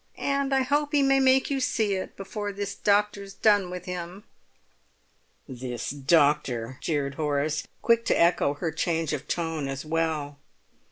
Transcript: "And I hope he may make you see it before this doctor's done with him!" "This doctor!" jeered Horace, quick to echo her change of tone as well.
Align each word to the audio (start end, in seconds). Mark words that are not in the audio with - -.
"And 0.17 0.51
I 0.51 0.63
hope 0.63 0.93
he 0.93 1.03
may 1.03 1.19
make 1.19 1.51
you 1.51 1.59
see 1.59 1.93
it 1.93 2.17
before 2.17 2.51
this 2.51 2.73
doctor's 2.73 3.35
done 3.35 3.69
with 3.69 3.85
him!" 3.85 4.23
"This 5.47 5.91
doctor!" 5.91 6.79
jeered 6.81 7.13
Horace, 7.21 7.67
quick 7.83 8.03
to 8.05 8.19
echo 8.19 8.55
her 8.55 8.71
change 8.71 9.13
of 9.13 9.27
tone 9.27 9.67
as 9.67 9.85
well. 9.85 10.37